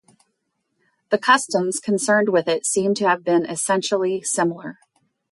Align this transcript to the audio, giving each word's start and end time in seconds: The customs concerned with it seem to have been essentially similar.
The 1.11 1.19
customs 1.19 1.79
concerned 1.79 2.29
with 2.29 2.47
it 2.47 2.65
seem 2.65 2.95
to 2.95 3.07
have 3.07 3.23
been 3.23 3.45
essentially 3.45 4.23
similar. 4.23 4.79